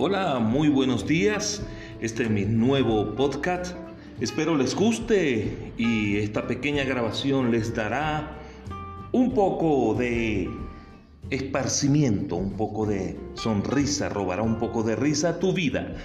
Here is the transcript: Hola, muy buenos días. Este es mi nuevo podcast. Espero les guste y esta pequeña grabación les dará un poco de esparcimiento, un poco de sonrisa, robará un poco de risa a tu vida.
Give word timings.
Hola, 0.00 0.38
muy 0.38 0.68
buenos 0.68 1.08
días. 1.08 1.60
Este 2.00 2.22
es 2.22 2.30
mi 2.30 2.44
nuevo 2.44 3.16
podcast. 3.16 3.74
Espero 4.20 4.56
les 4.56 4.76
guste 4.76 5.72
y 5.76 6.18
esta 6.18 6.46
pequeña 6.46 6.84
grabación 6.84 7.50
les 7.50 7.74
dará 7.74 8.30
un 9.10 9.34
poco 9.34 9.96
de 9.98 10.48
esparcimiento, 11.30 12.36
un 12.36 12.52
poco 12.52 12.86
de 12.86 13.18
sonrisa, 13.34 14.08
robará 14.08 14.44
un 14.44 14.60
poco 14.60 14.84
de 14.84 14.94
risa 14.94 15.30
a 15.30 15.38
tu 15.40 15.52
vida. 15.52 15.96